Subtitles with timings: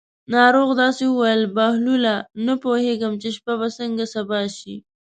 [0.33, 2.15] ناروغ داسې وویل: بهلوله
[2.45, 4.75] نه پوهېږم چې شپه به څنګه سبا شي.